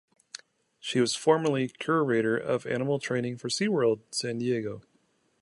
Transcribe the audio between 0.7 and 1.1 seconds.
She